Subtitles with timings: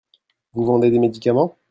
[0.53, 1.59] Vous vendez des médicaments?